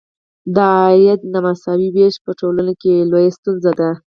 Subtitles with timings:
[0.55, 3.91] د عاید نامساوي ویش په ټولنو کې یوه لویه ستونزه ده.